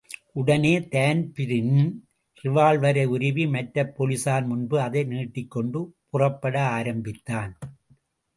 [0.31, 1.75] உடனே தான்பிரீன்
[2.43, 7.53] ரிவால்வரை உருவி மற்றப் போலிஸார் முன்பு அதை நீட்டிக் கொண்டு புறப்பட ஆரம்பித்தான்.